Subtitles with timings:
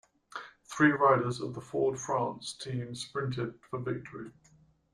[0.65, 4.31] Three riders of the Ford-France team sprinted for victory.